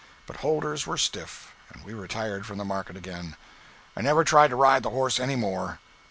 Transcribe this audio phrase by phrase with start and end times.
[0.25, 3.35] But holders were stiff, and we retired from the market again.
[3.95, 5.77] I never tried to ride the horse any more.